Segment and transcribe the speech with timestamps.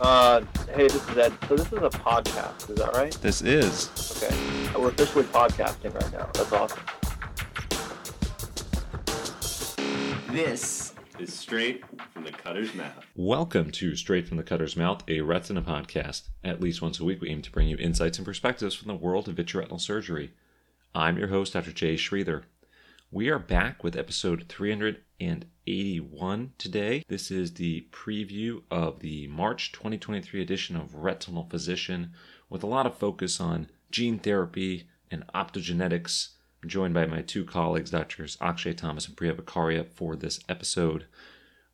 [0.00, 0.40] Uh,
[0.74, 1.32] hey, this is Ed.
[1.48, 3.12] So this is a podcast, is that right?
[3.22, 3.90] This is.
[4.16, 4.36] Okay.
[4.76, 6.28] We're officially podcasting right now.
[6.34, 6.80] That's awesome.
[10.32, 13.06] This is straight from the cutter's mouth.
[13.14, 16.22] Welcome to Straight from the Cutter's Mouth, a retina podcast.
[16.42, 18.94] At least once a week, we aim to bring you insights and perspectives from the
[18.94, 20.32] world of vitreoretinal surgery.
[20.92, 21.70] I'm your host, Dr.
[21.70, 22.42] Jay Sridhar.
[23.12, 24.48] We are back with episode
[25.66, 27.02] 381 today.
[27.08, 32.12] This is the preview of the March 2023 edition of Retinal Physician
[32.50, 36.32] with a lot of focus on gene therapy and optogenetics.
[36.62, 38.36] I'm joined by my two colleagues, Drs.
[38.42, 41.06] Akshay Thomas and Priya Vakharia, for this episode.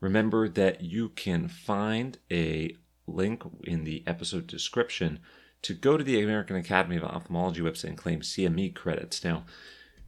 [0.01, 2.77] Remember that you can find a
[3.09, 5.19] link in the episode description
[5.62, 9.25] to go to the American Academy of Ophthalmology website and claim CME credits.
[9.25, 9.47] Now,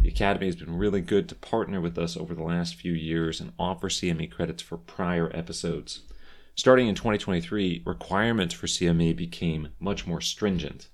[0.03, 3.41] the Academy has been really good to partner with us over the last few years
[3.41, 6.00] and offer CME credits for prior episodes.
[6.56, 10.89] Starting in 2023, requirements for CME became much more stringent.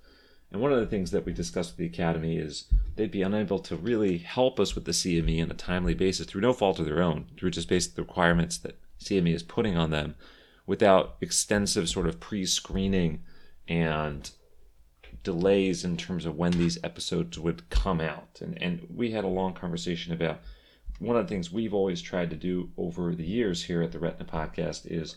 [0.53, 3.59] And one of the things that we discussed with the Academy is they'd be unable
[3.61, 6.85] to really help us with the CME on a timely basis through no fault of
[6.85, 10.17] their own, through just the requirements that CME is putting on them
[10.67, 13.23] without extensive sort of pre screening
[13.67, 14.31] and
[15.23, 18.39] delays in terms of when these episodes would come out.
[18.41, 20.41] And, and we had a long conversation about
[20.99, 23.99] one of the things we've always tried to do over the years here at the
[23.99, 25.17] Retina Podcast is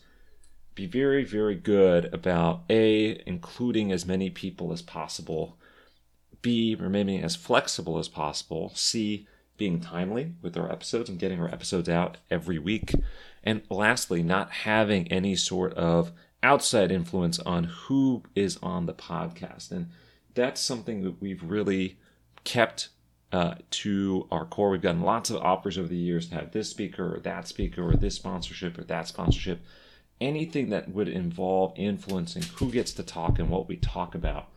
[0.75, 5.57] be very, very good about A, including as many people as possible,
[6.41, 11.49] B, remaining as flexible as possible, C, being timely with our episodes and getting our
[11.49, 12.93] episodes out every week,
[13.43, 16.11] and lastly, not having any sort of
[16.43, 19.71] outside influence on who is on the podcast.
[19.71, 19.89] And
[20.33, 21.97] that's something that we've really
[22.43, 22.89] kept
[23.31, 24.71] uh, to our core.
[24.71, 27.87] We've gotten lots of offers over the years to have this speaker or that speaker
[27.87, 29.61] or this sponsorship or that sponsorship.
[30.19, 34.49] Anything that would involve influencing who gets to talk and what we talk about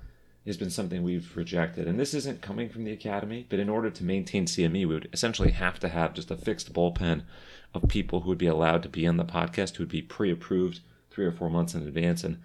[0.45, 1.89] has been something we've rejected.
[1.89, 5.09] And this isn't coming from the Academy, but in order to maintain CME, we would
[5.13, 7.23] essentially have to have just a fixed bullpen
[7.73, 10.31] of people who would be allowed to be on the podcast, who would be pre
[10.31, 10.81] approved
[11.15, 12.25] three or four months in advance.
[12.25, 12.39] And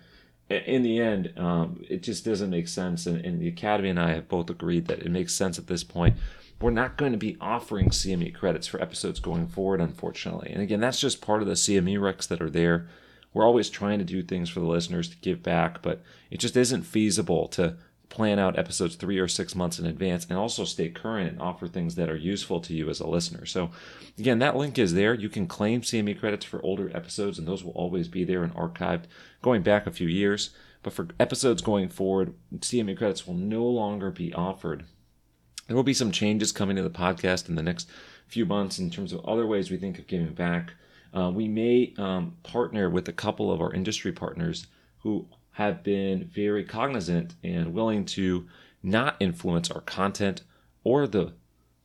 [0.50, 3.06] in the end, um, it just doesn't make sense.
[3.06, 5.84] And, and, the Academy and I have both agreed that it makes sense at this
[5.84, 6.18] point.
[6.62, 10.52] We're not going to be offering CME credits for episodes going forward, unfortunately.
[10.52, 12.88] And again, that's just part of the CME recs that are there.
[13.34, 16.58] We're always trying to do things for the listeners to give back, but it just
[16.58, 17.78] isn't feasible to
[18.09, 21.68] plan out episodes three or six months in advance and also stay current and offer
[21.68, 23.46] things that are useful to you as a listener.
[23.46, 23.70] So,
[24.18, 25.14] again, that link is there.
[25.14, 28.53] You can claim CME credits for older episodes, and those will always be there and
[28.56, 29.03] archived
[29.42, 30.50] going back a few years.
[30.81, 34.86] But for episodes going forward, CME credits will no longer be offered.
[35.68, 37.90] There will be some changes coming to the podcast in the next
[38.28, 40.74] few months in terms of other ways we think of giving back.
[41.14, 44.68] Uh, we may um, partner with a couple of our industry partners
[45.00, 45.28] who
[45.59, 48.47] have been very cognizant and willing to
[48.81, 50.42] not influence our content
[50.86, 51.34] or the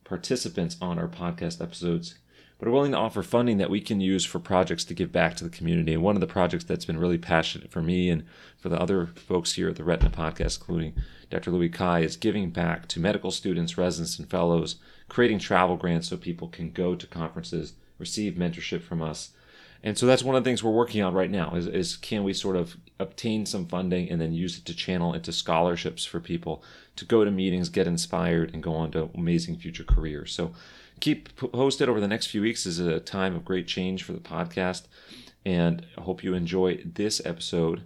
[0.05, 2.15] participants on our podcast episodes,
[2.57, 5.35] but are willing to offer funding that we can use for projects to give back
[5.35, 5.93] to the community.
[5.93, 8.23] And one of the projects that's been really passionate for me and
[8.57, 10.93] for the other folks here at the Retina Podcast, including
[11.29, 11.51] Dr.
[11.51, 14.77] Louis Cai, is giving back to medical students, residents, and fellows,
[15.09, 19.31] creating travel grants so people can go to conferences, receive mentorship from us,
[19.85, 22.23] and so that's one of the things we're working on right now is, is can
[22.23, 26.19] we sort of obtain some funding and then use it to channel into scholarships for
[26.19, 26.63] people
[26.95, 30.33] to go to meetings, get inspired, and go on to amazing future careers.
[30.33, 30.53] So
[30.99, 34.19] keep posted over the next few weeks is a time of great change for the
[34.19, 34.87] podcast.
[35.45, 37.83] And I hope you enjoy this episode.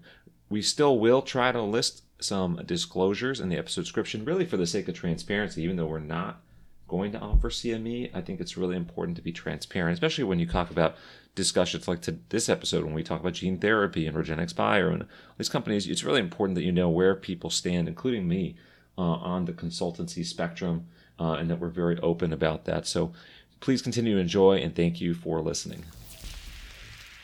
[0.49, 4.67] We still will try to list some disclosures in the episode description, really for the
[4.67, 6.41] sake of transparency, even though we're not
[6.87, 8.11] going to offer CME.
[8.13, 10.95] I think it's really important to be transparent, especially when you talk about
[11.35, 15.05] discussions like to this episode when we talk about gene therapy and REGENXBIO and
[15.37, 15.87] these companies.
[15.87, 18.55] It's really important that you know where people stand, including me,
[18.97, 20.87] uh, on the consultancy spectrum,
[21.19, 22.85] uh, and that we're very open about that.
[22.85, 23.13] So
[23.59, 25.85] please continue to enjoy and thank you for listening.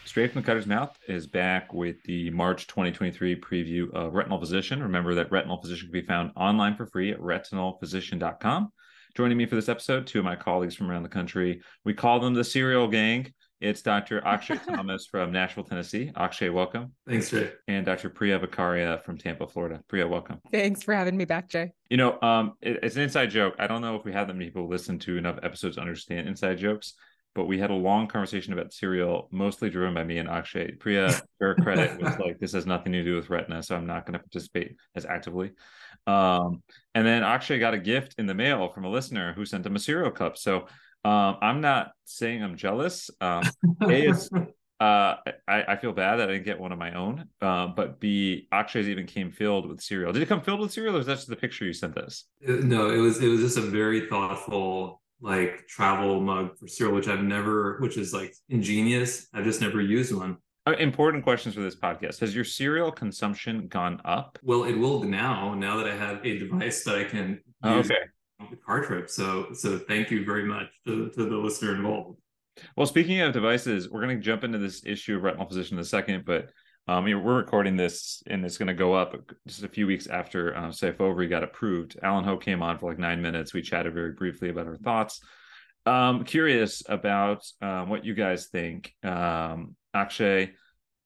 [0.06, 4.82] Straight from the Cutter's Mouth is back with the March 2023 preview of Retinal Physician.
[4.82, 8.72] Remember that Retinal Physician can be found online for free at retinalphysician.com.
[9.16, 11.62] Joining me for this episode, two of my colleagues from around the country.
[11.84, 13.34] We call them the Serial Gang.
[13.66, 14.24] It's Dr.
[14.24, 16.12] Akshay Thomas from Nashville, Tennessee.
[16.16, 16.92] Akshay, welcome.
[17.08, 17.52] Thanks, Jay.
[17.68, 18.12] And Dr.
[18.12, 19.82] Priya Vakharia from Tampa, Florida.
[19.88, 20.40] Priya, welcome.
[20.52, 21.72] Thanks for having me back, Jay.
[21.90, 23.56] You know, um, it, it's an inside joke.
[23.58, 26.28] I don't know if we have that many people listen to enough episodes to understand
[26.28, 26.94] inside jokes,
[27.34, 30.74] but we had a long conversation about cereal, mostly driven by me and Akshay.
[30.74, 34.06] Priya, her credit was like, this has nothing to do with retina, so I'm not
[34.06, 35.54] going to participate as actively.
[36.06, 36.62] Um,
[36.94, 39.76] and then Akshay got a gift in the mail from a listener who sent him
[39.76, 40.38] a cereal cup.
[40.38, 40.68] So
[41.06, 43.12] um, I'm not saying I'm jealous.
[43.22, 43.44] Um,
[43.84, 44.10] a,
[44.80, 45.16] uh, uh,
[45.48, 47.30] I, I feel bad that I didn't get one of my own.
[47.40, 50.12] Uh, but B, Akshay's even came filled with cereal.
[50.12, 52.26] Did it come filled with cereal, or is that just the picture you sent us?
[52.48, 56.96] Uh, no, it was it was just a very thoughtful like travel mug for cereal,
[56.96, 59.28] which I've never, which is like ingenious.
[59.32, 60.38] I've just never used one.
[60.68, 62.20] Uh, important questions for this podcast.
[62.20, 64.40] Has your cereal consumption gone up?
[64.42, 65.54] Well, it will now.
[65.54, 68.00] Now that I have a device that I can oh, use okay.
[68.40, 69.10] The car trip.
[69.10, 72.20] So, so thank you very much to, to the listener involved.
[72.76, 75.82] Well, speaking of devices, we're going to jump into this issue of Retinal Physician in
[75.82, 76.50] a second, but
[76.88, 79.16] um, we're recording this and it's going to go up
[79.48, 81.98] just a few weeks after um, Syfovre got approved.
[82.04, 83.54] Alan Ho came on for like nine minutes.
[83.54, 85.20] We chatted very briefly about our thoughts.
[85.88, 88.94] Um, curious about um, what you guys think.
[89.04, 90.52] Um, Akshay,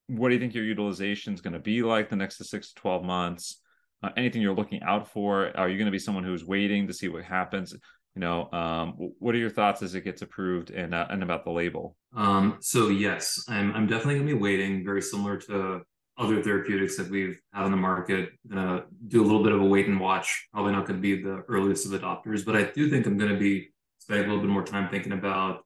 [0.08, 2.76] what do you think your utilization is going to be like the next six to
[2.76, 3.62] 12 months?
[4.02, 5.52] Uh, anything you're looking out for?
[5.58, 7.74] Are you going to be someone who's waiting to see what happens?
[8.16, 11.44] You know, um, what are your thoughts as it gets approved and uh, and about
[11.44, 11.96] the label?
[12.16, 14.84] Um, so yes, I'm I'm definitely going to be waiting.
[14.84, 15.82] Very similar to
[16.18, 18.32] other therapeutics that we've had on the market.
[18.50, 20.48] Gonna do a little bit of a wait and watch.
[20.54, 23.32] Probably not going to be the earliest of adopters, but I do think I'm going
[23.32, 23.70] to be
[24.00, 25.64] spending a little bit more time thinking about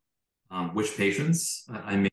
[0.52, 2.10] um, which patients I may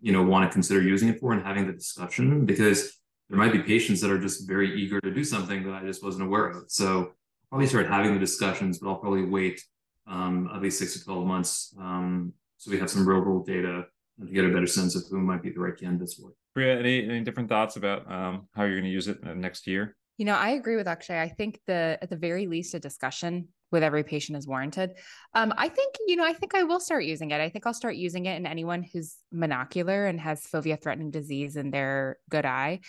[0.00, 2.96] you know want to consider using it for and having the discussion because
[3.30, 6.04] there might be patients that are just very eager to do something that I just
[6.04, 6.64] wasn't aware of.
[6.68, 7.12] So
[7.48, 9.62] probably start having the discussions, but I'll probably wait
[10.06, 13.86] um, at least six to 12 months um, so we have some real world data
[14.20, 16.36] to get a better sense of who might be the right candidates for it.
[16.52, 19.96] Priya, any, any different thoughts about um, how you're going to use it next year?
[20.18, 21.18] You know, I agree with Akshay.
[21.18, 24.92] I think the at the very least a discussion with every patient is warranted.
[25.34, 27.40] Um, I think, you know, I think I will start using it.
[27.40, 31.56] I think I'll start using it in anyone who's monocular and has fovea threatening disease
[31.56, 32.80] in their good eye,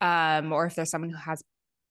[0.00, 1.42] um, or if there's someone who has,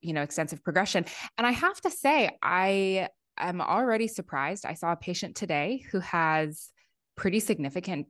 [0.02, 1.06] you know, extensive progression.
[1.38, 4.66] And I have to say, I am already surprised.
[4.66, 6.70] I saw a patient today who has
[7.16, 8.08] pretty significant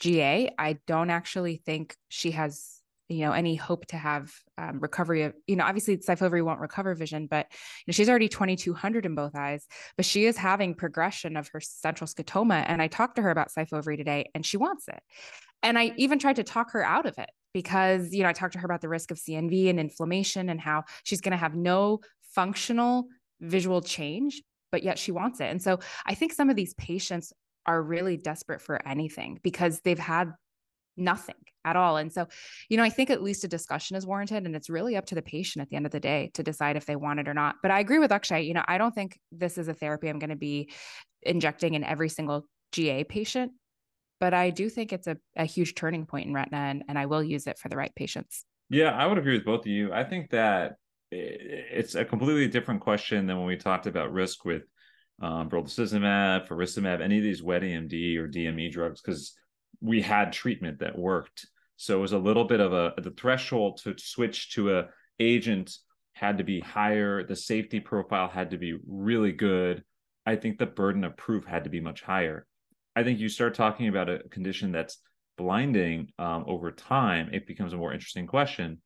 [0.00, 0.50] GA.
[0.58, 2.75] I don't actually think she has
[3.08, 6.94] you know any hope to have um, recovery of you know obviously Syfovre won't recover
[6.94, 9.66] vision but you know, she's already 2200 in both eyes
[9.96, 13.50] but she is having progression of her central scotoma and I talked to her about
[13.56, 15.00] Syfovre today and she wants it.
[15.62, 18.54] And I even tried to talk her out of it because you know I talked
[18.54, 21.54] to her about the risk of CNV and inflammation and how she's going to have
[21.54, 22.00] no
[22.34, 23.06] functional
[23.40, 24.42] visual change
[24.72, 25.44] but yet she wants it.
[25.44, 27.32] And so I think some of these patients
[27.66, 30.32] are really desperate for anything because they've had
[30.96, 31.96] nothing at all.
[31.96, 32.28] And so,
[32.68, 35.14] you know, I think at least a discussion is warranted and it's really up to
[35.14, 37.34] the patient at the end of the day to decide if they want it or
[37.34, 37.56] not.
[37.60, 40.18] But I agree with Akshay, you know, I don't think this is a therapy I'm
[40.18, 40.70] going to be
[41.22, 43.52] injecting in every single GA patient,
[44.20, 47.06] but I do think it's a, a huge turning point in retina and, and I
[47.06, 48.44] will use it for the right patients.
[48.70, 49.92] Yeah, I would agree with both of you.
[49.92, 50.76] I think that
[51.10, 54.62] it's a completely different question than when we talked about risk with
[55.22, 59.34] um, brolucizumab, faricimab, any of these wet AMD or DME drugs, because
[59.80, 61.46] we had treatment that worked.
[61.76, 64.88] So it was a little bit of a the threshold to switch to a
[65.20, 65.76] agent
[66.12, 67.22] had to be higher.
[67.22, 69.84] The safety profile had to be really good.
[70.24, 72.46] I think the burden of proof had to be much higher.
[72.96, 74.98] I think you start talking about a condition that's
[75.36, 78.80] blinding um, over time, it becomes a more interesting question.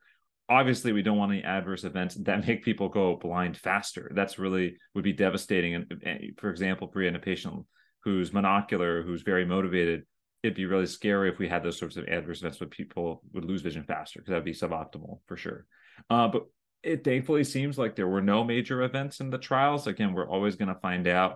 [0.49, 4.11] Obviously, we don't want any adverse events that make people go blind faster.
[4.15, 5.75] That's really would be devastating.
[5.75, 7.65] And for example, for a patient
[8.03, 10.05] who's monocular, who's very motivated,
[10.43, 13.45] it'd be really scary if we had those sorts of adverse events where people would
[13.45, 15.67] lose vision faster because that'd be suboptimal for sure.
[16.09, 16.47] Uh, but
[16.83, 19.87] it thankfully seems like there were no major events in the trials.
[19.87, 21.33] Again, we're always going to find out.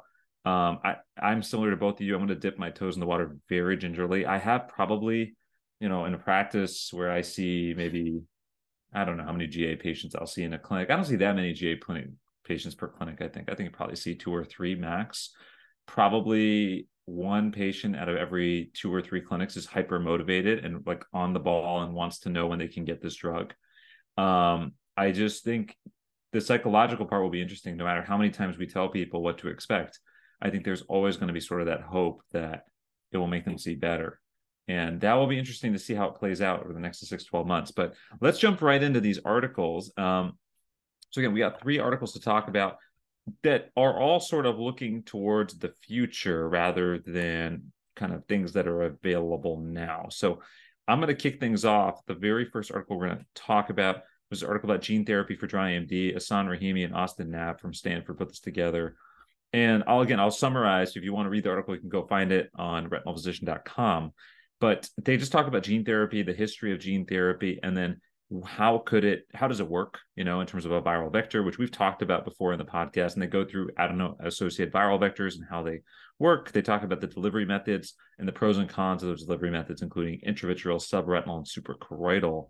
[0.47, 2.15] Um, I, I'm similar to both of you.
[2.15, 4.25] I'm going to dip my toes in the water very gingerly.
[4.27, 5.37] I have probably,
[5.81, 8.23] you know, in a practice where I see maybe,
[8.93, 10.91] I don't know how many GA patients I'll see in a clinic.
[10.91, 11.79] I don't see that many GA
[12.45, 13.21] patients per clinic.
[13.21, 15.31] I think I think I probably see two or three max.
[15.87, 21.05] Probably one patient out of every two or three clinics is hyper motivated and like
[21.13, 23.53] on the ball and wants to know when they can get this drug.
[24.17, 25.77] Um, I just think
[26.33, 29.39] the psychological part will be interesting no matter how many times we tell people what
[29.39, 30.01] to expect.
[30.41, 32.65] I think there's always going to be sort of that hope that
[33.13, 34.21] it will make them see better.
[34.67, 37.25] And that will be interesting to see how it plays out over the next six,
[37.25, 37.71] 12 months.
[37.71, 39.93] But let's jump right into these articles.
[39.97, 40.39] Um,
[41.11, 42.79] so, again, we got three articles to talk about
[43.43, 48.67] that are all sort of looking towards the future rather than kind of things that
[48.69, 50.07] are available now.
[50.11, 50.41] So
[50.87, 52.05] I'm going to kick things off.
[52.07, 55.37] The very first article we're going to talk about was an article about gene therapy
[55.37, 56.17] for dry AMD.
[56.17, 58.97] Ahsan Rahimi and Austin Knapp from Stanford put this together.
[59.53, 60.97] And I'll again, I'll summarize.
[60.97, 64.13] If you want to read the article, you can go find it on retinalphysician.com.
[64.61, 68.01] But they just talk about gene therapy, the history of gene therapy, and then
[68.43, 71.43] how could it how does it work you know in terms of a viral vector
[71.43, 74.17] which we've talked about before in the podcast and they go through i don't know
[74.21, 75.81] associated viral vectors and how they
[76.19, 76.53] work.
[76.53, 79.83] They talk about the delivery methods and the pros and cons of those delivery methods
[79.83, 82.49] including intravitreal subretinal and suprachoroidal.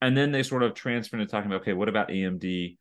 [0.00, 2.76] And then they sort of transfer into talking about okay what about amd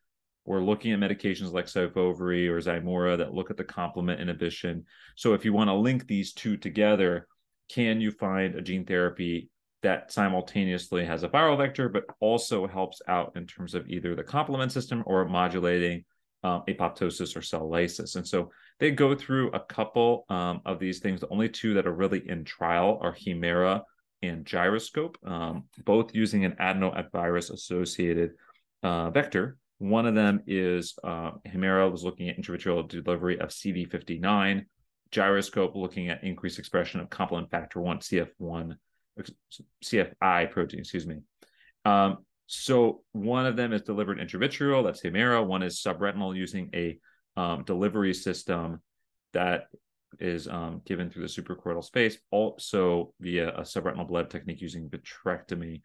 [0.46, 4.86] we're looking at medications like Syfovre or Zimura that look at the complement inhibition.
[5.18, 7.28] So if you want to link these two together,
[7.70, 9.50] can you find a gene therapy
[9.84, 14.24] that simultaneously has a viral vector, but also helps out in terms of either the
[14.24, 16.04] complement system or modulating
[16.44, 18.16] um, apoptosis or cell lysis.
[18.16, 21.22] And so they go through a couple um, of these things.
[21.22, 23.82] The only two that are really in trial are Hemera
[24.22, 28.32] and Gyroscope, um, both using an adenovirus associated
[28.84, 29.58] uh, vector.
[29.80, 34.66] One of them is uh, Hemera was looking at intravitreal delivery of CD59,
[35.12, 38.76] Gyroscope looking at increased expression of complement factor 1, CF1
[39.84, 41.18] CFI protein, excuse me.
[41.86, 45.46] Um, so one of them is delivered intravitreal, that's Hemera.
[45.46, 47.00] One is subretinal using a
[47.36, 48.82] um, delivery system
[49.34, 49.66] that
[50.20, 55.82] is um, given through the suprachoroidal space, also via a subretinal bleb technique using vitrectomy.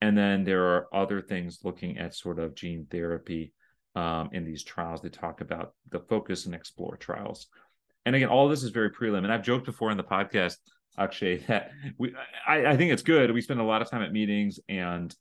[0.00, 3.52] And then there are other things looking at sort of gene therapy
[3.94, 5.00] um, in these trials.
[5.00, 7.46] They talk about the focus and explore trials.
[8.04, 9.18] And again, all this is very prelim.
[9.18, 10.56] And I've joked before in the podcast
[10.98, 12.14] Akshay that we
[12.46, 13.32] I, I think it's good.
[13.32, 15.14] We spend a lot of time at meetings and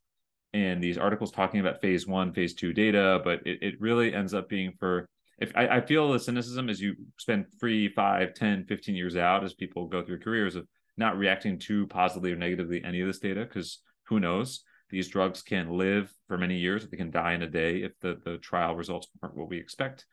[0.54, 4.34] and these articles talking about phase one, phase two data, but it, it really ends
[4.34, 5.08] up being for
[5.40, 9.44] if I, I feel the cynicism is you spend three, five, 10, 15 years out
[9.44, 13.20] as people go through careers of not reacting too positively or negatively any of this
[13.20, 14.64] data, because who knows?
[14.90, 16.88] These drugs can live for many years.
[16.88, 20.06] They can die in a day if the, the trial results aren't what we expect.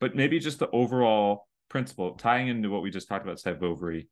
[0.00, 4.06] But maybe just the overall principle, tying into what we just talked about, Syfovre,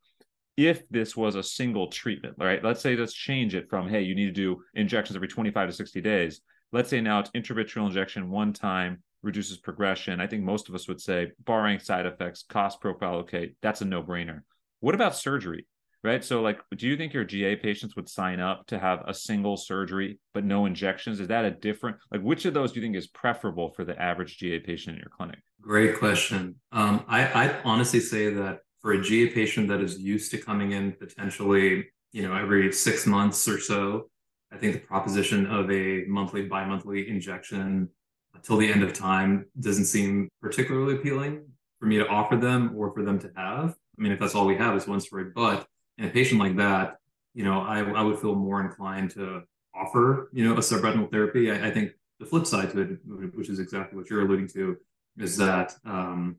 [0.56, 2.62] if this was a single treatment, right?
[2.62, 5.74] Let's say let's change it from, hey, you need to do injections every 25 to
[5.74, 6.40] 60 days.
[6.72, 10.20] Let's say now it's intravitreal injection one time, reduces progression.
[10.20, 13.84] I think most of us would say, barring side effects, cost profile, okay, that's a
[13.84, 14.40] no brainer.
[14.80, 15.66] What about surgery?
[16.04, 16.24] Right.
[16.24, 19.56] So, like, do you think your GA patients would sign up to have a single
[19.56, 21.20] surgery but no injections?
[21.20, 23.96] Is that a different, like, which of those do you think is preferable for the
[24.02, 25.38] average GA patient in your clinic?
[25.60, 26.56] Great question.
[26.72, 30.72] Um, I, I honestly say that for a GA patient that is used to coming
[30.72, 34.10] in potentially, you know, every six months or so,
[34.52, 37.88] I think the proposition of a monthly, bi-monthly injection
[38.34, 41.44] until the end of time doesn't seem particularly appealing
[41.78, 43.74] for me to offer them or for them to have.
[43.98, 45.66] I mean, if that's all we have is one story, but
[45.98, 46.96] in a patient like that,
[47.34, 49.42] you know, I, I would feel more inclined to
[49.74, 51.50] offer, you know, a subretinal therapy.
[51.50, 52.98] I, I think the flip side to it,
[53.34, 54.76] which is exactly what you're alluding to,
[55.18, 56.36] is that um,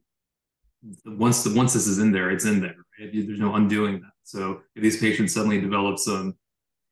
[1.05, 2.75] once the once this is in there, it's in there.
[2.99, 3.09] Right?
[3.13, 4.11] There's no undoing that.
[4.23, 6.35] So if these patients suddenly develop some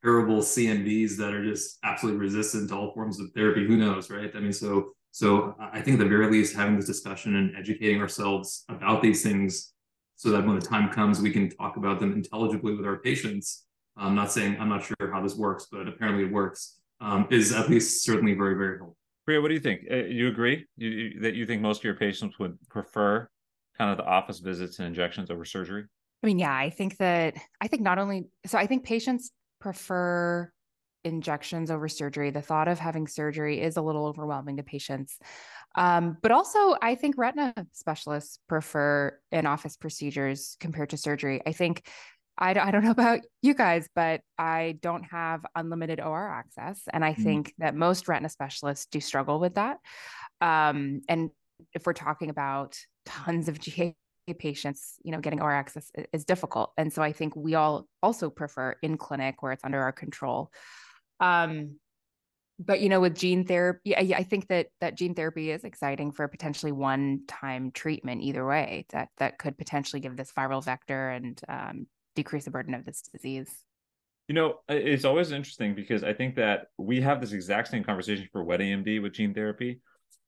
[0.03, 4.31] terrible CNVs that are just absolutely resistant to all forms of therapy, who knows, right?
[4.35, 8.01] I mean, so so I think at the very least having this discussion and educating
[8.01, 9.73] ourselves about these things
[10.15, 13.65] so that when the time comes, we can talk about them intelligibly with our patients.
[13.97, 16.77] I'm not saying I'm not sure how this works, but apparently it works.
[17.01, 18.95] Um, is at least certainly very very helpful.
[19.25, 19.81] Priya, what do you think?
[19.89, 23.27] Uh, you agree you, you, that you think most of your patients would prefer
[23.77, 25.85] kind of the office visits and injections over surgery?
[26.23, 30.51] I mean, yeah, I think that I think not only so I think patients prefer
[31.03, 32.29] injections over surgery.
[32.29, 35.17] The thought of having surgery is a little overwhelming to patients.
[35.75, 41.41] Um, but also, I think retina specialists prefer in office procedures compared to surgery.
[41.45, 41.87] I think
[42.37, 46.81] I, I don't know about you guys, but I don't have unlimited OR access.
[46.91, 49.77] And I mm think that most retina specialists do struggle with that.
[50.39, 51.29] Um, and
[51.73, 52.77] if we're talking about
[53.11, 53.95] tons of GA
[54.39, 56.71] patients, you know, getting OR access is difficult.
[56.77, 60.51] And so I think we all also prefer in clinic where it's under our control.
[61.19, 61.75] Um,
[62.57, 66.11] but you know, with gene therapy, I, I think that that gene therapy is exciting
[66.11, 68.85] for potentially one-time treatment either way.
[68.91, 73.01] That that could potentially give this viral vector and um, decrease the burden of this
[73.01, 73.51] disease.
[74.27, 78.29] You know, it's always interesting because I think that we have this exact same conversation
[78.31, 79.81] for wet AMD with gene therapy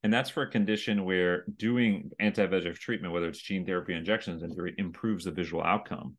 [0.03, 4.53] and that's for a condition where doing anti-VEGF treatment, whether it's gene therapy injections, in
[4.53, 6.17] theory, improves the visual outcome.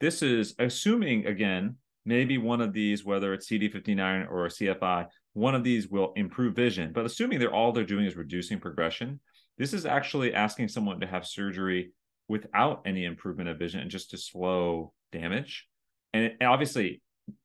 [0.00, 5.64] This is assuming, again, maybe one of these, whether it's CD59 or CFI, one of
[5.64, 6.92] these will improve vision.
[6.92, 9.20] But assuming they're all they're doing is reducing progression,
[9.58, 11.92] this is actually asking someone to have surgery
[12.28, 15.68] without any improvement of vision and just to slow damage.
[16.12, 17.00] And obviously,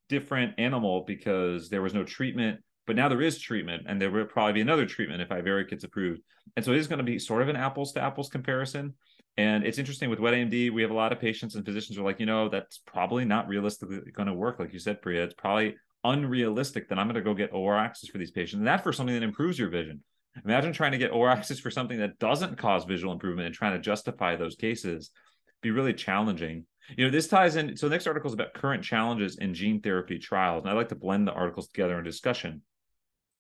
[0.08, 4.26] different animal because there was no treatment but now there is treatment, and there will
[4.26, 6.24] probably be another treatment if Iveric gets approved.
[6.56, 8.96] And so it is going to be sort of an apples to apples comparison.
[9.38, 12.02] And it's interesting with wet AMD, we have a lot of patients and physicians who
[12.02, 14.60] are like, you know, that's probably not realistically going to work.
[14.60, 18.10] Like you said, Priya, it's probably unrealistic that I'm going to go get OR access
[18.10, 18.58] for these patients.
[18.58, 20.04] And that for something that improves your vision.
[20.44, 23.74] Imagine trying to get OR access for something that doesn't cause visual improvement and trying
[23.74, 25.12] to justify those cases.
[25.62, 26.66] Be really challenging.
[26.98, 27.78] You know, this ties in.
[27.78, 30.64] So, the next article is about current challenges in gene therapy trials.
[30.64, 32.64] And I like to blend the articles together in discussion.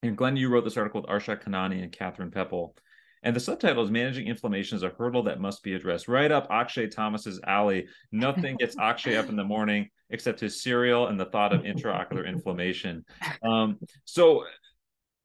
[0.01, 2.75] And Glenn, you wrote this article with Arshad Khanani and Kathryn Pepple.
[3.21, 6.07] And the subtitle is Managing Inflammation is a Hurdle That Must Be Addressed.
[6.07, 7.87] Right up Akshay Thomas's alley.
[8.11, 12.25] Nothing gets Akshay up in the morning except his cereal and the thought of intraocular
[12.25, 13.03] inflammation.
[13.43, 14.45] Um, so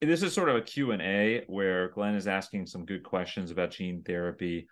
[0.01, 4.03] this is sort of a Q&A where Glenn is asking some good questions about gene
[4.03, 4.67] therapy.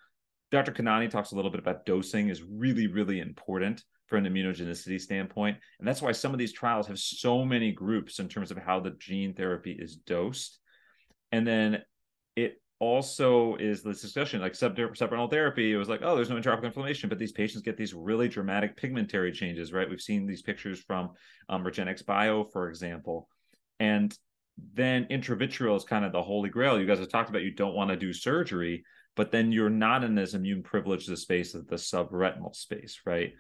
[0.53, 0.71] Dr.
[0.71, 5.57] Khanani talks a little bit about dosing is really, really important for an immunogenicity standpoint.
[5.79, 8.79] And that's why some of these trials have so many groups in terms of how
[8.79, 10.59] the gene therapy is dosed.
[11.33, 11.83] And then
[12.37, 15.73] it also is this discussion like sub- subretinal therapy.
[15.73, 18.77] It was like, oh, there's no intraocular inflammation, but these patients get these really dramatic
[18.77, 19.89] pigmentary changes, right?
[19.89, 21.13] We've seen these pictures from
[21.49, 23.27] um, REGENXBIO, for example.
[23.81, 24.15] And
[24.75, 26.79] then intravitreal is kind of the holy grail.
[26.79, 28.85] You guys have talked about you don't want to do surgery,
[29.16, 33.35] but then you're not in as immune privileged a space as the subretinal space, right?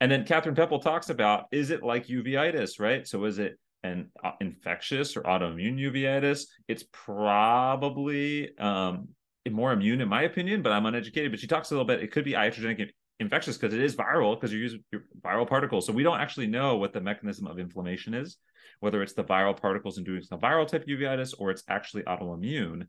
[0.00, 3.06] And then Kathryn Pepple talks about is it like uveitis, right?
[3.06, 9.08] So is it an uh, infectious or autoimmune uveitis, it's probably um,
[9.50, 11.32] more immune, in my opinion, but I'm uneducated.
[11.32, 14.36] But she talks a little bit, it could be iatrogenic infectious because it is viral
[14.36, 14.76] because you use
[15.20, 15.86] viral particles.
[15.86, 18.36] So we don't actually know what the mechanism of inflammation is,
[18.80, 22.86] whether it's the viral particles inducing the viral type uveitis or it's actually autoimmune.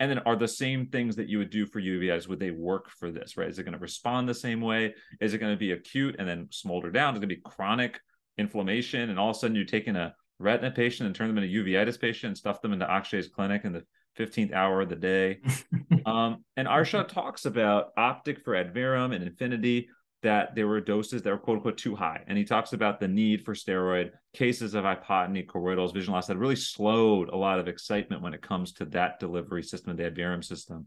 [0.00, 2.90] And then are the same things that you would do for uveitis, would they work
[2.90, 3.48] for this, right?
[3.48, 4.94] Is it going to respond the same way?
[5.20, 7.14] Is it going to be acute and then smolder down?
[7.14, 8.00] Is it going to be chronic
[8.36, 9.10] inflammation?
[9.10, 12.00] And all of a sudden you're taking a retina patient and turn them into uveitis
[12.00, 13.84] patient and stuff them into Akshay's clinic in the
[14.18, 15.40] 15th hour of the day.
[16.06, 19.88] um, and Arsha talks about optic for Adverum and Infinity
[20.24, 22.24] that there were doses that were quote unquote too high.
[22.26, 26.38] And he talks about the need for steroid, cases of hypotony, choroidals, vision loss that
[26.38, 30.42] really slowed a lot of excitement when it comes to that delivery system, the Adverum
[30.42, 30.86] system.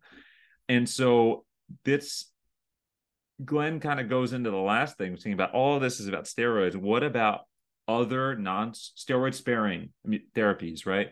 [0.68, 1.46] And so
[1.86, 2.32] this
[3.46, 6.76] Glenn kind of goes into the last thing, thinking about all this is about steroids.
[6.76, 7.42] What about
[7.88, 9.90] other non-steroid sparing
[10.36, 11.10] therapies, right?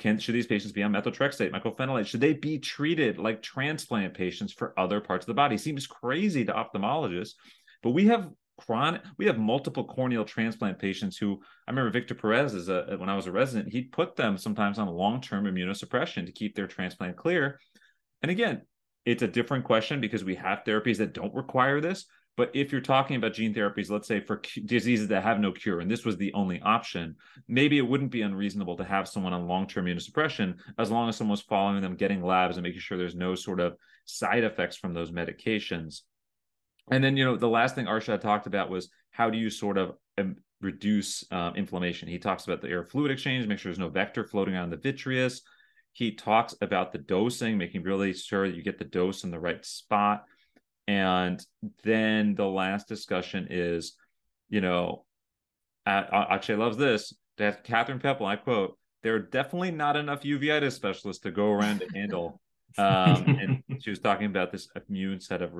[0.00, 2.06] Can should these patients be on methotrexate, mycophenolate?
[2.06, 5.58] Should they be treated like transplant patients for other parts of the body?
[5.58, 7.34] Seems crazy to ophthalmologists,
[7.82, 12.52] but we have chronic we have multiple corneal transplant patients who I remember Victor Perez
[12.52, 16.32] is a when I was a resident, he'd put them sometimes on long-term immunosuppression to
[16.32, 17.58] keep their transplant clear.
[18.22, 18.62] And again,
[19.06, 22.04] it's a different question because we have therapies that don't require this,
[22.36, 25.80] but if you're talking about gene therapies, let's say for diseases that have no cure,
[25.80, 27.16] and this was the only option,
[27.48, 31.16] maybe it wouldn't be unreasonable to have someone on long term immunosuppression as long as
[31.16, 34.94] someone's following them, getting labs, and making sure there's no sort of side effects from
[34.94, 36.02] those medications.
[36.90, 39.78] And then, you know, the last thing Arshad talked about was how do you sort
[39.78, 42.08] of um, reduce uh, inflammation?
[42.08, 44.76] He talks about the air fluid exchange, make sure there's no vector floating around the
[44.76, 45.42] vitreous.
[45.92, 49.40] He talks about the dosing, making really sure that you get the dose in the
[49.40, 50.24] right spot.
[50.86, 51.44] And
[51.84, 53.94] then the last discussion is,
[54.48, 55.04] you know,
[55.86, 57.14] Akshay loves this.
[57.38, 61.80] That Kathryn Pepple, I quote, there are definitely not enough uveitis specialists to go around
[61.80, 62.40] to handle.
[62.78, 63.24] Um,
[63.68, 65.54] and she was talking about this immune set of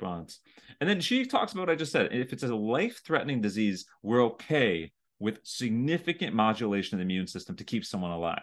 [0.00, 0.40] response.
[0.80, 2.12] And then she talks about what I just said.
[2.12, 7.56] If it's a life threatening disease, we're okay with significant modulation of the immune system
[7.56, 8.42] to keep someone alive.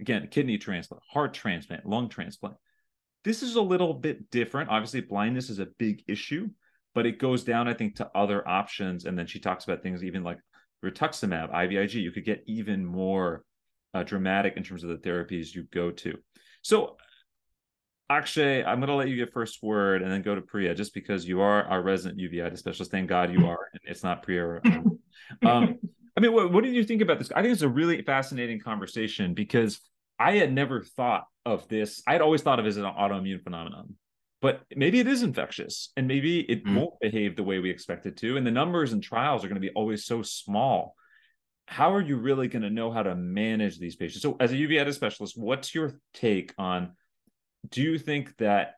[0.00, 2.56] Again, kidney transplant, heart transplant, lung transplant.
[3.24, 4.70] This is a little bit different.
[4.70, 6.48] Obviously, blindness is a big issue,
[6.94, 9.04] but it goes down, I think, to other options.
[9.04, 10.38] And then she talks about things even like
[10.84, 11.94] rituximab, IVIG.
[11.94, 13.44] You could get even more
[13.94, 16.18] uh, dramatic in terms of the therapies you go to.
[16.62, 16.96] So,
[18.10, 20.92] Akshay, I'm going to let you get first word and then go to Priya, just
[20.92, 22.90] because you are our resident uveitis specialist.
[22.90, 24.60] Thank God you are, and it's not Priya.
[25.44, 25.78] um,
[26.16, 27.32] I mean, what, what did you think about this?
[27.32, 29.80] I think it's a really fascinating conversation because
[30.18, 32.02] I had never thought of this.
[32.06, 33.94] I had always thought of it as an autoimmune phenomenon,
[34.42, 36.76] but maybe it is infectious and maybe it mm.
[36.76, 38.36] won't behave the way we expect it to.
[38.36, 40.94] And the numbers and trials are going to be always so small.
[41.66, 44.22] How are you really going to know how to manage these patients?
[44.22, 46.92] So, as a uveitis specialist, what's your take on
[47.68, 48.74] do you think that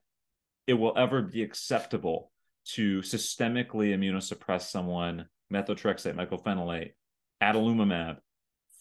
[0.66, 2.30] it will ever be acceptable
[2.64, 6.92] to systemically immunosuppress someone, methotrexate, mycophenolate,
[7.42, 8.18] adalimumab,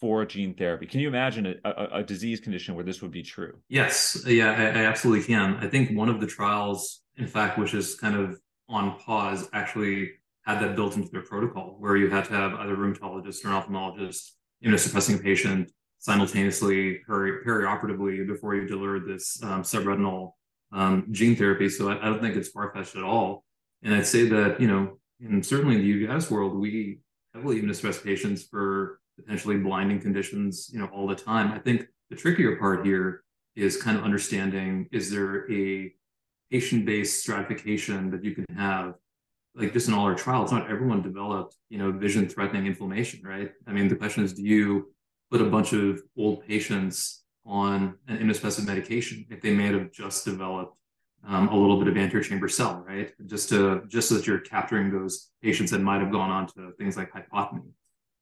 [0.00, 0.86] for gene therapy.
[0.86, 3.54] Can you imagine a, a, a, disease condition where this would be true?
[3.68, 5.56] Yes, yeah, I, I, absolutely can.
[5.56, 8.38] I think one of the trials, in fact, which is kind of
[8.68, 10.10] on pause, actually
[10.44, 13.62] had that built into their protocol, where you had to have either rheumatologist or an
[13.62, 15.72] ophthalmologist, you know, suppressing a patient
[16.06, 20.34] simultaneously peri- perioperatively before you deliver this um, subretinal
[20.72, 21.68] um, gene therapy.
[21.68, 23.44] So I, I don't think it's far fetched at all.
[23.82, 27.00] And I'd say that you know, in certainly in the uveitis world, we
[27.34, 31.50] heavily immunosuppress patients for potentially blinding conditions, you know, all the time.
[31.50, 33.24] I think the trickier part here
[33.56, 35.92] is kind of understanding is there a
[36.52, 38.94] patient-based stratification that you can have
[39.56, 43.50] like just in all our trials not everyone developed you know vision threatening inflammation right
[43.66, 44.94] i mean the question is do you
[45.30, 50.24] put a bunch of old patients on an immunosuppressive medication if they may have just
[50.24, 50.76] developed
[51.26, 53.12] um, a little bit of anterior chamber cell right?
[53.26, 56.72] Just to just so that you're capturing those patients that might have gone on to
[56.78, 57.70] things like hypotony.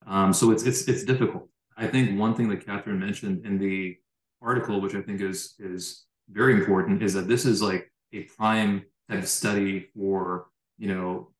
[0.06, 1.48] Um, so it's it's it's difficult.
[1.76, 3.96] I think one thing that catherine mentioned in the
[4.44, 8.84] article which i think is is very important is that this is like a prime
[9.10, 10.46] type of study for
[10.78, 11.30] you know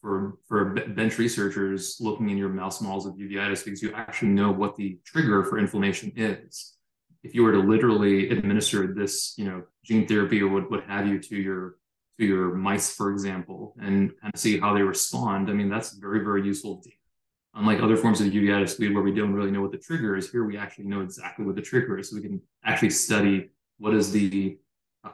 [0.00, 4.50] for for bench researchers looking in your mouse models of uveitis because you actually know
[4.50, 6.74] what the trigger for inflammation is.
[7.22, 11.06] If you were to literally administer this you know gene therapy or what, what have
[11.06, 11.76] you to your
[12.18, 15.92] to your mice for example and kind of see how they respond i mean that's
[15.92, 16.82] very very useful
[17.58, 20.44] unlike other forms of uveitis where we don't really know what the trigger is here
[20.44, 22.10] we actually know exactly what the trigger is.
[22.10, 24.58] So we can actually study what is the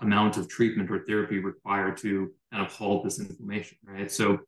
[0.00, 4.10] amount of treatment or therapy required to kind of halt this inflammation, right?
[4.10, 4.40] So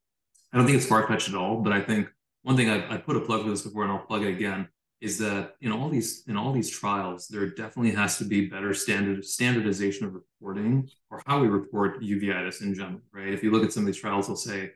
[0.53, 2.09] I don't think it's far fetched at all, but I think
[2.43, 4.69] one thing I've, I put a plug for this before, and I'll plug it again,
[5.01, 8.73] is that in all these in all these trials, there definitely has to be better
[8.73, 13.33] standard standardization of reporting or how we report uveitis in general, right?
[13.33, 14.71] If you look at some of these trials, they'll say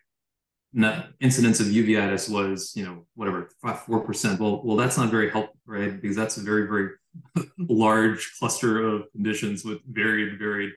[0.73, 4.41] net incidence of uveitis was you know whatever five four percent.
[4.41, 6.01] Well, well, that's not very helpful, right?
[6.01, 6.91] Because that's a very very
[7.59, 10.73] large cluster of conditions with varied, varied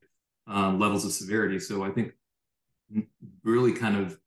[0.48, 1.60] um, levels of severity.
[1.60, 2.14] So I think
[3.44, 4.18] really kind of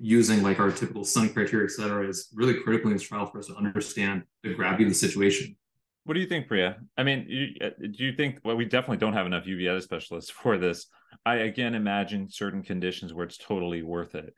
[0.00, 3.38] using like our typical Sun criteria, et cetera, is really critical in this trial for
[3.38, 5.56] us to understand the gravity of the situation.
[6.04, 6.76] What do you think, Priya?
[6.96, 8.40] I mean, you, uh, do you think?
[8.44, 10.86] Well, we definitely don't have enough uveitis specialists for this.
[11.26, 14.34] I again imagine certain conditions where it's totally worth it.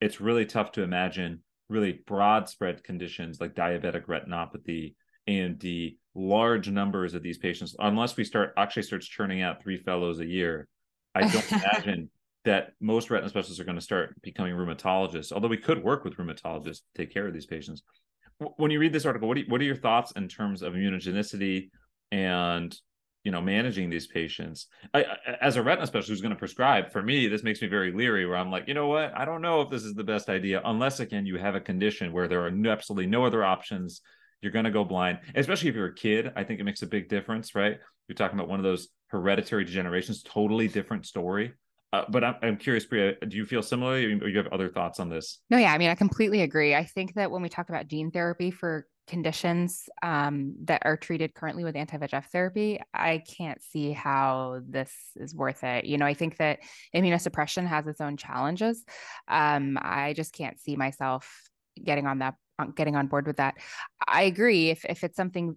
[0.00, 4.94] It's really tough to imagine really broad spread conditions like diabetic retinopathy,
[5.28, 10.20] AMD, large numbers of these patients, unless we start actually starts churning out three fellows
[10.20, 10.68] a year,
[11.14, 12.10] I don't imagine
[12.46, 15.32] that most retina specialists are going to start becoming rheumatologists.
[15.32, 17.82] Although we could work with rheumatologists to take care of these patients.
[18.56, 21.70] When you read this article, what, you, what are your thoughts in terms of immunogenicity
[22.12, 22.74] and
[23.24, 24.68] you know managing these patients?
[24.94, 25.04] I,
[25.40, 28.26] as a retina specialist who's going to prescribe, for me, this makes me very leery.
[28.26, 30.62] Where I'm like, you know what, I don't know if this is the best idea
[30.64, 34.02] unless again you have a condition where there are absolutely no other options
[34.40, 36.30] you're going to go blind, especially if you're a kid.
[36.36, 37.78] I think it makes a big difference, right?
[38.06, 41.54] You're talking about one of those hereditary degenerations, totally different story.
[41.96, 45.00] Uh, but I'm, I'm curious, Priya, do you feel similarly or you have other thoughts
[45.00, 45.40] on this?
[45.48, 45.72] No, yeah.
[45.72, 46.74] I mean, I completely agree.
[46.74, 51.32] I think that when we talk about gene therapy for conditions um, that are treated
[51.32, 55.86] currently with anti-VEGF therapy, I can't see how this is worth it.
[55.86, 56.58] You know, I think that
[56.94, 58.84] immunosuppression has its own challenges.
[59.28, 61.48] Um, I just can't see myself
[61.82, 62.34] getting on that
[62.74, 63.54] getting on board with that.
[64.06, 64.70] I agree.
[64.70, 65.56] If if it's something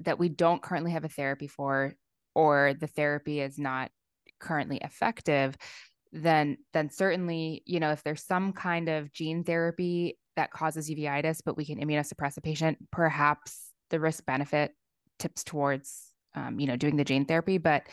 [0.00, 1.94] that we don't currently have a therapy for,
[2.34, 3.90] or the therapy is not
[4.38, 5.56] currently effective,
[6.12, 11.40] then then certainly you know if there's some kind of gene therapy that causes uveitis,
[11.44, 14.72] but we can immunosuppress a patient, perhaps the risk benefit
[15.18, 17.84] tips towards um, you know doing the gene therapy, but.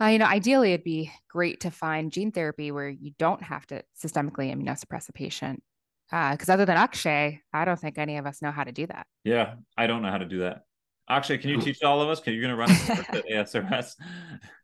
[0.00, 3.64] Uh, you know, ideally, it'd be great to find gene therapy where you don't have
[3.64, 5.62] to systemically immunosuppress a patient
[6.12, 8.86] because uh, other than Akshay, I don't think any of us know how to do
[8.86, 9.06] that.
[9.24, 10.64] Yeah, I don't know how to do that.
[11.08, 12.20] Akshay, can you teach all of us?
[12.20, 13.94] Can you going to run at ASRS?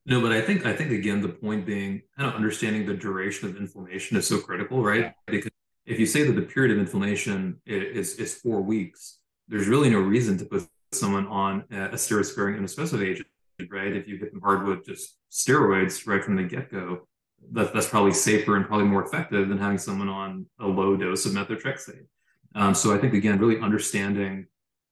[0.07, 3.48] No, but I think I think again the point being kind of understanding the duration
[3.48, 5.01] of inflammation is so critical, right?
[5.01, 5.12] Yeah.
[5.27, 5.51] Because
[5.85, 10.01] if you say that the period of inflammation is is four weeks, there's really no
[10.01, 13.29] reason to put someone on a steroid sparing immunosuppressive agent,
[13.70, 13.94] right?
[13.94, 17.07] If you hit them hard with just steroids right from the get go,
[17.53, 21.27] that, that's probably safer and probably more effective than having someone on a low dose
[21.27, 22.07] of methotrexate.
[22.55, 24.46] Um, so I think again, really understanding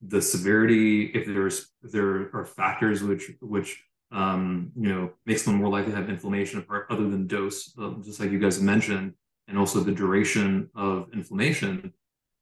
[0.09, 5.57] the severity, if there's if there are factors which which um, you know makes them
[5.57, 9.15] more likely to have inflammation apart other than dose, um, just like you guys mentioned,
[9.49, 11.93] and also the duration of inflammation.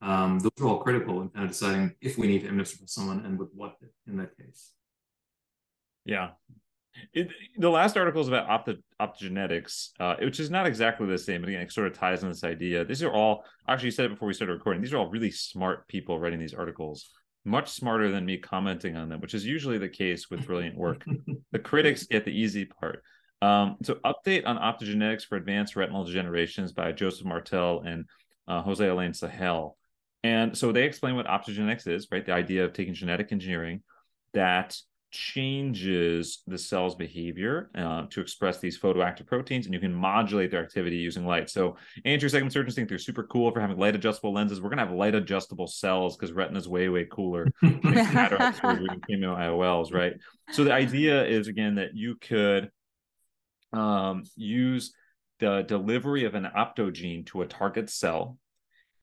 [0.03, 3.25] Um, those are all critical in kind of deciding if we need to immunosuppress someone
[3.25, 4.73] and with what in that case.
[6.05, 6.31] Yeah,
[7.13, 11.41] it, the last article is about opto, optogenetics, uh, which is not exactly the same,
[11.41, 12.85] but again, it sort of ties in this idea.
[12.85, 14.83] These are all actually you said it before we started recording.
[14.83, 17.09] These are all really smart people writing these articles,
[17.45, 21.05] much smarter than me commenting on them, which is usually the case with brilliant work.
[21.53, 23.03] the critics get the easy part.
[23.43, 28.07] Um, so, update on optogenetics for advanced retinal degenerations by Joseph Martel and
[28.49, 29.77] uh, José-Alain Sahel.
[30.23, 32.25] And so they explain what optogenetics is, right?
[32.25, 33.83] The idea of taking genetic engineering
[34.33, 34.79] that
[35.15, 40.63] changes the cell's behavior uh, to express these photoactive proteins, and you can modulate their
[40.63, 41.49] activity using light.
[41.49, 44.61] So, anterior segment surgeons think they're super cool for having light adjustable lenses.
[44.61, 47.47] We're gonna have light adjustable cells because retina is way way cooler.
[49.37, 50.15] IOLs, right?
[50.51, 52.71] So the idea is again that you could
[53.73, 54.95] um, use
[55.39, 58.37] the delivery of an optogene to a target cell,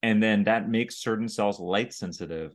[0.03, 2.53] and then that makes certain cells light sensitive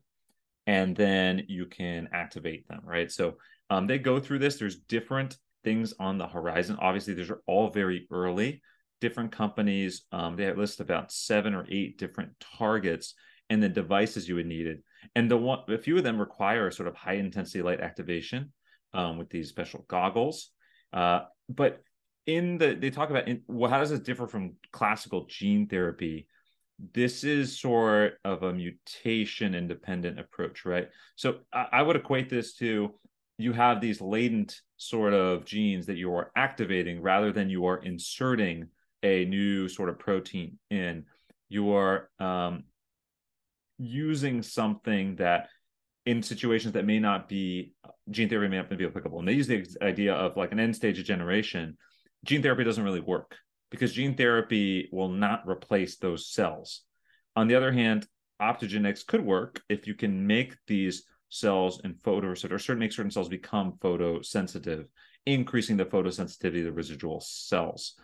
[0.66, 3.11] and then you can activate them, right?
[3.11, 3.37] So
[3.70, 4.57] um, they go through this.
[4.57, 6.76] There's different things on the horizon.
[6.81, 8.62] Obviously, these are all very early.
[9.00, 13.14] Different companies, um, they list about seven or eight different targets
[13.50, 14.83] and the devices you would need it.
[15.14, 18.52] And the one, a few of them require sort of high intensity light activation
[18.92, 20.50] um, with these special goggles.
[20.92, 21.83] Uh, but
[22.26, 26.26] in the, they talk about in, well, how does this differ from classical gene therapy?
[26.93, 30.89] This is sort of a mutation independent approach, right?
[31.17, 32.95] So I, I, would equate this to
[33.39, 37.79] you have these latent sort of genes that you are activating rather than you are
[37.79, 38.69] inserting
[39.03, 41.05] a new sort of protein in.
[41.49, 42.65] You are um,
[43.79, 45.49] using something that
[46.05, 47.75] in situations that may not be
[48.11, 49.19] gene therapy may not be applicable.
[49.19, 51.77] And they use the idea of like an end stage of generation.
[52.25, 53.37] Gene therapy doesn't really work
[53.70, 56.83] because gene therapy will not replace those cells.
[57.35, 58.07] On the other hand,
[58.40, 63.11] optogenetics could work if you can make these cells and photoreceptors, or certain make certain
[63.11, 64.87] cells become photosensitive,
[65.26, 67.94] increasing the photosensitivity of the residual cells.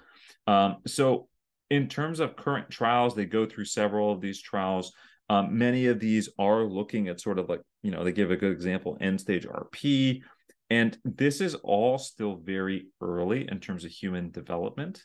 [0.47, 1.29] Um, so,
[1.71, 4.93] in terms of current trials, they go through several of these trials.
[5.31, 8.37] Um, many of these are looking at sort of like, you know, they give a
[8.37, 10.21] good example, end stage RP.
[10.69, 15.03] And this is all still very early in terms of human development.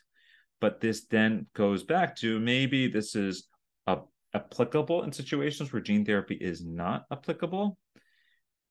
[0.60, 3.48] But this then goes back to maybe this is
[3.86, 3.98] a,
[4.34, 7.78] applicable in situations where gene therapy is not applicable.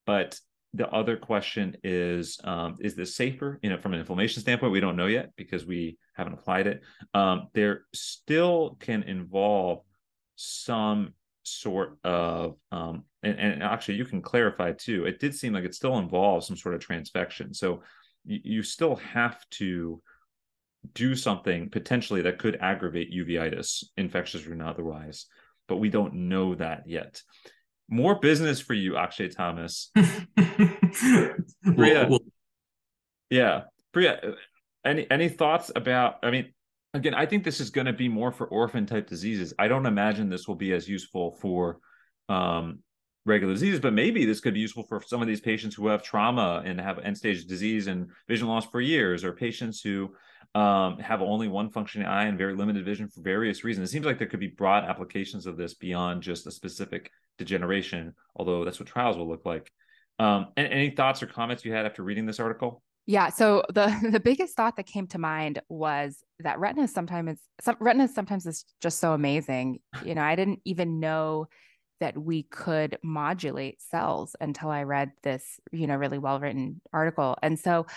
[0.06, 0.39] But
[0.73, 4.80] the other question is um, is this safer you know from an inflammation standpoint we
[4.80, 6.82] don't know yet because we haven't applied it
[7.13, 9.80] um, there still can involve
[10.36, 15.63] some sort of um, and, and, actually you can clarify too it did seem like
[15.63, 17.82] it still involves some sort of transfection so
[18.26, 20.02] you, you still have to
[20.94, 25.26] do something potentially that could aggravate uveitis, infectious or not otherwise,
[25.68, 27.22] but we don't know that yet.
[27.90, 29.92] More business for you, Akshay Thomas.
[31.63, 32.10] Priya,
[33.30, 33.62] yeah,
[33.94, 34.36] Priya.
[34.86, 36.16] Any any thoughts about?
[36.24, 36.54] I mean,
[36.94, 39.54] again, I think this is going to be more for orphan type diseases.
[39.58, 41.80] I don't imagine this will be as useful for
[42.30, 42.80] um,
[43.28, 46.02] regular diseases, but maybe this could be useful for some of these patients who have
[46.02, 50.10] trauma and have end stage disease and vision loss for years, or patients who
[50.56, 53.90] um, have only one functioning eye and very limited vision for various reasons.
[53.90, 58.16] It seems like there could be broad applications of this beyond just a specific degeneration,
[58.36, 59.72] although that's what trials will look like.
[60.20, 62.82] Um, and any thoughts or comments you had after reading this article?
[63.06, 63.30] Yeah.
[63.30, 68.08] So the the biggest thought that came to mind was that retina sometimes some retina
[68.08, 69.80] sometimes is just so amazing.
[70.04, 71.48] You know, I didn't even know
[72.00, 77.38] that we could modulate cells until I read this, you know, really well written article.
[77.42, 77.88] And so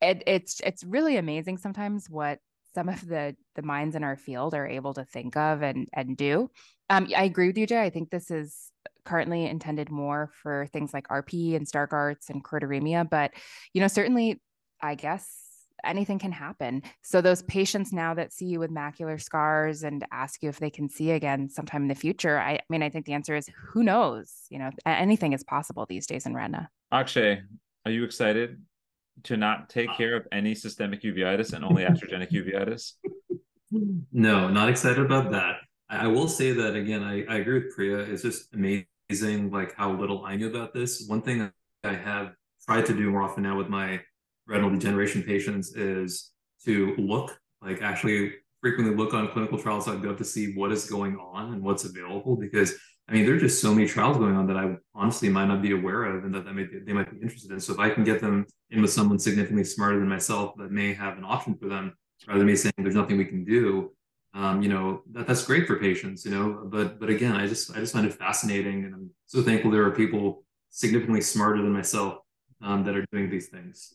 [0.00, 2.38] it, it's it's really amazing sometimes what
[2.74, 6.16] some of the the minds in our field are able to think of and and
[6.16, 6.50] do.
[6.90, 7.82] Um, I agree with you, Jay.
[7.82, 8.70] I think this is
[9.04, 13.32] currently intended more for things like RP and Stargardt's and choroideremia, but
[13.72, 14.40] you know, certainly,
[14.82, 15.43] I guess
[15.84, 16.82] anything can happen.
[17.02, 20.70] So those patients now that see you with macular scars and ask you if they
[20.70, 23.48] can see again sometime in the future, I, I mean, I think the answer is
[23.56, 24.32] who knows.
[24.50, 26.70] You know, anything is possible these days in retina.
[26.92, 27.42] Akshay,
[27.84, 28.62] are you excited
[29.24, 32.92] to not take uh, care of any systemic uveitis and only iatrogenic uveitis?
[34.12, 35.56] No, not excited about that.
[35.88, 37.98] I will say that again, I, I agree with Priya.
[37.98, 41.04] It's just amazing like how little I knew about this.
[41.08, 41.50] One thing
[41.82, 44.00] I have tried to do more often now with my
[44.46, 46.32] retinal degeneration patients is
[46.64, 51.52] to look, like actually frequently look on clinical go to see what is going on
[51.52, 52.74] and what's available because
[53.08, 55.60] I mean, there are just so many trials going on that I honestly might not
[55.60, 57.60] be aware of and that, they might be interested in.
[57.60, 60.94] So if I can get them in with someone significantly smarter than myself that may
[60.94, 61.92] have an option for them,
[62.26, 63.92] rather than me saying there's nothing we can do,
[64.32, 66.62] um, you know, that, that's great for patients, you know.
[66.64, 69.84] But but again, I just I just find it fascinating, and I'm so thankful there
[69.84, 72.18] are people significantly smarter than myself
[72.60, 73.94] um, that are doing these things.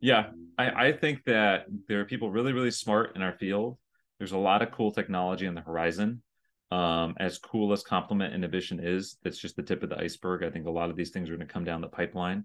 [0.00, 3.78] Yeah, I, I think that there are people really really smart in our field.
[4.18, 6.22] There's a lot of cool technology on the horizon
[6.70, 10.44] um, as cool as complement inhibition is, that's just the tip of the iceberg.
[10.44, 12.44] I think a lot of these things are going to come down the pipeline.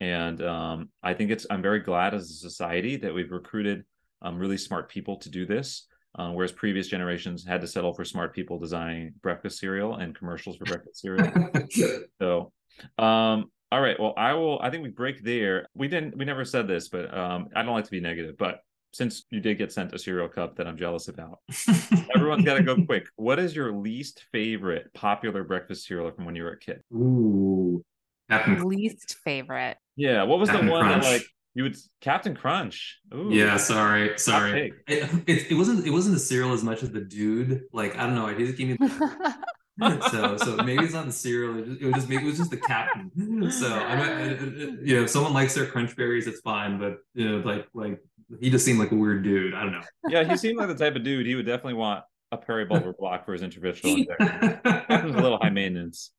[0.00, 3.84] And um, I think it's, I'm very glad as a society that we've recruited
[4.22, 5.86] um, really smart people to do this.
[6.18, 10.56] Uh, whereas previous generations had to settle for smart people designing breakfast cereal and commercials
[10.56, 11.30] for breakfast cereal.
[12.18, 12.52] so,
[12.96, 13.98] um, All right.
[13.98, 14.60] Well, I will.
[14.60, 15.66] I think we break there.
[15.74, 16.16] We didn't.
[16.16, 18.36] We never said this, but um, I don't like to be negative.
[18.38, 18.60] But
[18.92, 21.40] since you did get sent a cereal cup that I'm jealous about,
[22.14, 23.06] everyone's got to go quick.
[23.16, 26.80] What is your least favorite popular breakfast cereal from when you were a kid?
[26.94, 27.84] Ooh,
[28.30, 28.62] Captain.
[28.68, 29.76] Least favorite.
[29.96, 30.22] Yeah.
[30.22, 31.04] What was Captain the one Crunch.
[31.04, 31.22] that like
[31.54, 33.00] you would Captain Crunch?
[33.14, 33.30] Ooh.
[33.32, 34.74] Yeah, sorry, sorry.
[34.86, 37.62] It, it, it wasn't it wasn't the cereal as much as the dude.
[37.72, 38.26] Like I don't know.
[38.26, 38.88] I just gave me
[40.10, 41.58] so so maybe it's not the cereal.
[41.58, 43.50] It, was just maybe it was just the captain.
[43.50, 43.96] So I
[44.28, 46.78] mean, you know, if someone likes their crunch berries, it's fine.
[46.78, 48.00] But you know, like like
[48.40, 49.54] he just seemed like a weird dude.
[49.54, 49.82] I don't know.
[50.08, 50.24] Yeah.
[50.24, 51.26] He seemed like the type of dude.
[51.26, 53.98] He would definitely want a peribulbar block for his interventional.
[53.98, 54.60] injection.
[54.88, 56.10] A little high maintenance.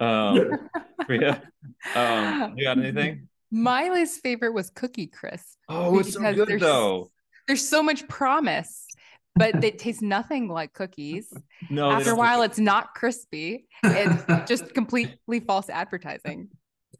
[0.00, 0.68] Um,
[1.06, 1.42] Priya,
[1.94, 3.28] um, you got anything?
[3.50, 5.58] My least favorite was Cookie Crisp.
[5.68, 7.10] Oh, it's so good there's- though.
[7.46, 8.84] There's so much promise,
[9.38, 11.32] but they taste nothing like cookies.
[11.70, 13.66] No, After a while, it's not crispy.
[13.82, 16.48] It's just completely false advertising.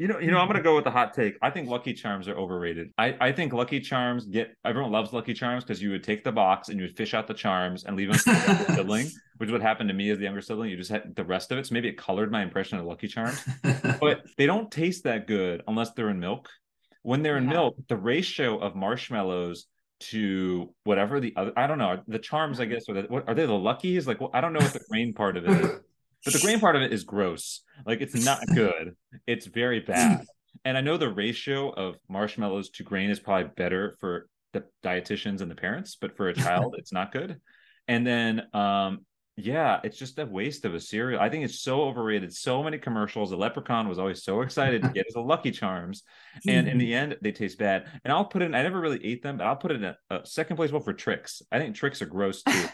[0.00, 1.36] You know, you know, I'm gonna go with the hot take.
[1.42, 2.90] I think Lucky Charms are overrated.
[2.98, 6.32] I, I think Lucky Charms get everyone loves Lucky Charms because you would take the
[6.32, 9.50] box and you would fish out the charms and leave them for the sibling, which
[9.50, 10.70] would happen to me as the younger sibling.
[10.70, 11.66] You just had the rest of it.
[11.66, 13.40] So maybe it colored my impression of Lucky Charms.
[14.00, 16.48] But they don't taste that good unless they're in milk.
[17.02, 17.50] When they're in Yeah.
[17.58, 19.66] milk, the ratio of marshmallows
[20.00, 23.34] to whatever the other I don't know the charms I guess are the, what are
[23.34, 24.06] they the luckies?
[24.06, 25.70] Like well, I don't know what the grain part of it is
[26.24, 27.62] but the grain part of it is gross.
[27.86, 28.96] Like it's not good.
[29.26, 30.24] It's very bad.
[30.64, 35.42] And I know the ratio of marshmallows to grain is probably better for the dietitians
[35.42, 37.40] and the parents but for a child it's not good.
[37.86, 39.04] And then um
[39.38, 41.20] yeah it's just a waste of a cereal.
[41.20, 42.34] I think it's so overrated.
[42.34, 46.02] So many commercials the leprechaun was always so excited to get his lucky charms
[46.46, 47.86] and in the end they taste bad.
[48.04, 48.46] And i'll put it.
[48.46, 50.70] in i never really ate them but i'll put it in a, a second place
[50.70, 52.64] vote for Trix i think Trix are gross too.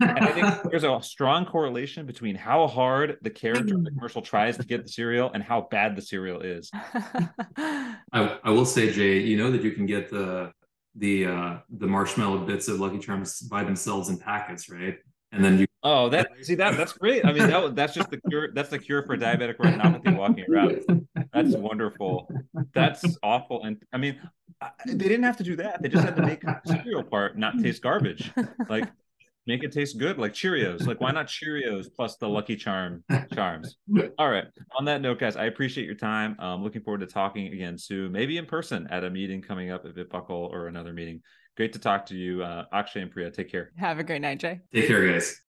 [0.00, 4.22] And i think there's a strong correlation between how hard the character of the commercial
[4.22, 6.70] tries to get the cereal and how bad the cereal is.
[6.74, 10.52] I, I will say, Jay, you know that you can get the
[10.96, 14.96] the uh the marshmallow bits of Lucky Charms by themselves in packets, right?
[15.32, 17.24] And then you oh that see that that's great.
[17.24, 21.06] I mean that, that's just the cure that's the cure for diabetic retinopathy walking around.
[21.32, 22.28] That's wonderful.
[22.74, 24.18] That's awful and i mean
[24.60, 25.80] I- they didn't have to do that.
[25.82, 28.30] They just had to make the cereal part not taste garbage.
[28.68, 28.90] Like
[29.46, 30.86] make it taste good like cheerios.
[30.86, 33.02] Like why not cheerios plus the lucky charm
[33.34, 33.76] charms?
[34.18, 34.44] All right.
[34.78, 36.36] On that note guys i appreciate your time.
[36.38, 39.86] I'm looking forward to talking again soon maybe in person at a meeting coming up
[39.86, 41.22] at Vit-Buckle or another meeting.
[41.56, 43.30] Great to talk to you uh akshay and priya.
[43.30, 43.72] Take care.
[43.78, 44.60] Have a great night, Jay.
[44.74, 45.40] take care, guys.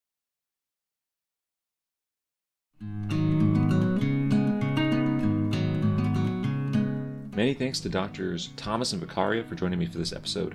[7.34, 10.54] Many thanks to doctors Thomas and Vakharia for joining me for this episode.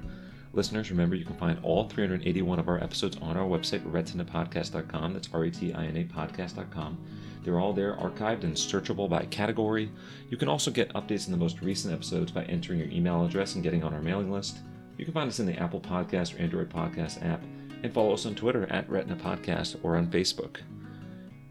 [0.54, 5.14] Listeners, remember you can find all 381 of our episodes on our website, retinapodcast.com.
[5.14, 6.98] That's R E T I N A podcast.com.
[7.44, 9.92] They're all there, archived and searchable by category.
[10.30, 13.56] You can also get updates on the most recent episodes by entering your email address
[13.56, 14.58] and getting on our mailing list.
[14.98, 17.44] You can find us in the Apple Podcast or Android Podcast app,
[17.84, 20.58] and follow us on Twitter at Retina Podcast or on Facebook.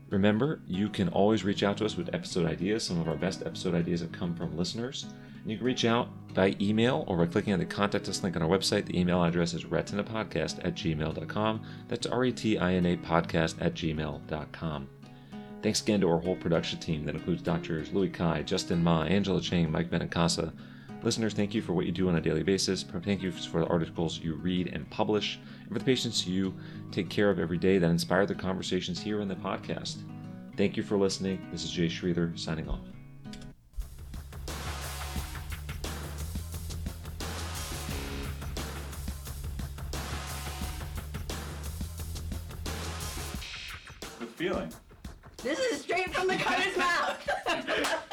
[0.08, 2.84] Remember, you can always reach out to us with episode ideas.
[2.84, 5.06] Some of our best episode ideas have come from listeners.
[5.42, 8.36] And you can reach out by email or by clicking on the contact us link
[8.36, 8.86] on our website.
[8.86, 11.62] The email address is retinapodcast at gmail.com.
[11.88, 14.88] That's R E T I N A podcast at gmail.com.
[15.62, 19.40] Thanks again to our whole production team that includes doctors Louis Cai, Justin Ma, Angela
[19.40, 20.52] Chang, Mike Benincasa.
[21.02, 22.82] Listeners, thank you for what you do on a daily basis.
[22.82, 25.38] Thank you for the articles you read and publish,
[25.68, 26.54] for the patients you
[26.92, 29.96] take care of every day that inspire the conversations here in the podcast.
[30.56, 31.46] Thank you for listening.
[31.52, 32.80] This is Jay Sridhar signing off.
[44.18, 44.72] Good feeling.
[45.42, 48.02] This is straight from the cutter's mouth.